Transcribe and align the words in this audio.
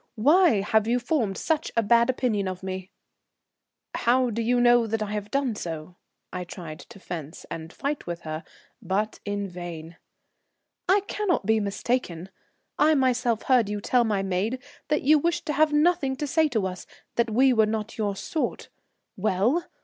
Why 0.15 0.61
have 0.61 0.87
you 0.87 0.97
formed 0.97 1.37
such 1.37 1.71
a 1.77 1.83
bad 1.83 2.09
opinion 2.09 2.47
of 2.47 2.63
me?" 2.63 2.89
"How 3.93 4.31
do 4.31 4.41
you 4.41 4.59
know 4.59 4.89
I 4.99 5.11
have 5.11 5.29
done 5.29 5.53
so?" 5.53 5.95
I 6.33 6.43
tried 6.43 6.79
to 6.79 6.97
fence 6.99 7.45
and 7.51 7.71
fight 7.71 8.07
with 8.07 8.21
her, 8.21 8.43
but 8.81 9.19
in 9.25 9.47
vain. 9.47 9.97
"I 10.89 11.01
cannot 11.01 11.45
be 11.45 11.59
mistaken. 11.59 12.29
I 12.79 12.95
myself 12.95 13.43
heard 13.43 13.69
you 13.69 13.79
tell 13.79 14.03
my 14.03 14.23
maid 14.23 14.57
that 14.87 15.03
you 15.03 15.19
wished 15.19 15.45
to 15.45 15.53
have 15.53 15.71
nothing 15.71 16.15
to 16.15 16.25
say 16.25 16.47
to 16.47 16.65
us, 16.65 16.87
that 17.13 17.29
we 17.29 17.53
were 17.53 17.67
not 17.67 17.99
your 17.99 18.15
sort. 18.15 18.69
Well! 19.15 19.65